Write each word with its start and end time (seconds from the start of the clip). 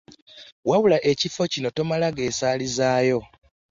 Wabula 0.69 0.97
ekifo 1.11 1.43
kino 1.51 1.69
tomala 1.75 2.07
geesaalizaayo. 2.17 3.19